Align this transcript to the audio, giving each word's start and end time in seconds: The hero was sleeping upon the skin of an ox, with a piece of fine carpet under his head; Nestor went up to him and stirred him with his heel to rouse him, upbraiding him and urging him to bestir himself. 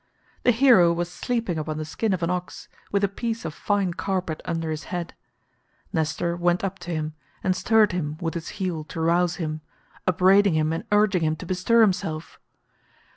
The 0.41 0.49
hero 0.49 0.91
was 0.91 1.11
sleeping 1.11 1.59
upon 1.59 1.77
the 1.77 1.85
skin 1.85 2.11
of 2.11 2.23
an 2.23 2.31
ox, 2.31 2.67
with 2.91 3.03
a 3.03 3.07
piece 3.07 3.45
of 3.45 3.53
fine 3.53 3.93
carpet 3.93 4.41
under 4.45 4.71
his 4.71 4.85
head; 4.85 5.13
Nestor 5.93 6.35
went 6.35 6.63
up 6.63 6.79
to 6.79 6.91
him 6.91 7.13
and 7.43 7.55
stirred 7.55 7.91
him 7.91 8.17
with 8.19 8.33
his 8.33 8.49
heel 8.57 8.83
to 8.85 8.99
rouse 8.99 9.35
him, 9.35 9.61
upbraiding 10.07 10.55
him 10.55 10.73
and 10.73 10.85
urging 10.91 11.21
him 11.21 11.35
to 11.35 11.45
bestir 11.45 11.81
himself. 11.81 12.39